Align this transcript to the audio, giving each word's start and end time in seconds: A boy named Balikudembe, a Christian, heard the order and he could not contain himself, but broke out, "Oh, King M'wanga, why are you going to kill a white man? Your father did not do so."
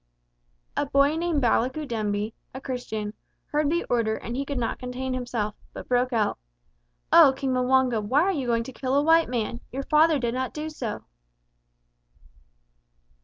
A 0.75 0.87
boy 0.87 1.15
named 1.15 1.43
Balikudembe, 1.43 2.33
a 2.55 2.59
Christian, 2.59 3.13
heard 3.51 3.69
the 3.69 3.83
order 3.83 4.15
and 4.15 4.35
he 4.35 4.45
could 4.45 4.57
not 4.57 4.79
contain 4.79 5.13
himself, 5.13 5.53
but 5.73 5.87
broke 5.87 6.11
out, 6.11 6.39
"Oh, 7.13 7.33
King 7.37 7.53
M'wanga, 7.53 8.01
why 8.03 8.23
are 8.23 8.31
you 8.31 8.47
going 8.47 8.63
to 8.63 8.73
kill 8.73 8.95
a 8.95 9.03
white 9.03 9.29
man? 9.29 9.59
Your 9.71 9.83
father 9.83 10.17
did 10.17 10.33
not 10.33 10.55
do 10.55 10.71
so." 10.71 11.03